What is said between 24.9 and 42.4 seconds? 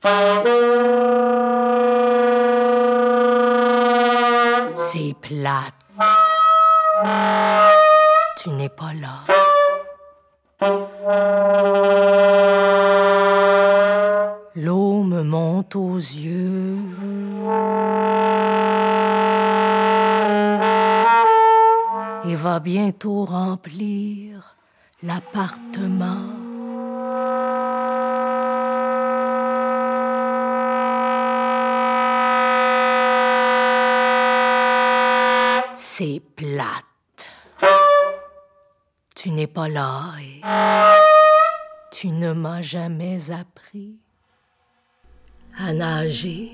l'appartement. C'est plate. Tu n'es pas là et tu ne